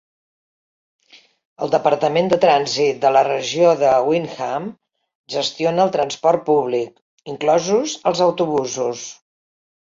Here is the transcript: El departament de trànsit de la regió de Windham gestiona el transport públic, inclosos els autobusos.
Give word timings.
El 1.65 1.73
departament 1.73 2.31
de 2.33 2.39
trànsit 2.45 2.97
de 3.03 3.11
la 3.17 3.21
regió 3.27 3.73
de 3.81 3.91
Windham 4.07 4.65
gestiona 5.35 5.85
el 5.85 5.93
transport 5.97 6.43
públic, 6.49 6.97
inclosos 7.35 7.95
els 8.15 8.25
autobusos. 8.31 9.07